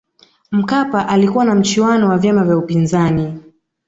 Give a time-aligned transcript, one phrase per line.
[0.51, 3.39] mkapa alikuwa na mchuano wa vyama vya upinzani